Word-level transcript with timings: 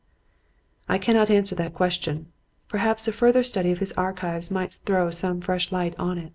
I 0.89 0.97
cannot 0.97 1.29
answer 1.29 1.53
the 1.53 1.69
question. 1.69 2.31
Perhaps 2.67 3.07
a 3.07 3.11
further 3.11 3.43
study 3.43 3.71
of 3.71 3.77
his 3.77 3.91
Archives 3.91 4.49
may 4.49 4.65
throw 4.67 5.11
some 5.11 5.41
fresh 5.41 5.71
light 5.71 5.93
on 5.99 6.17
it. 6.17 6.29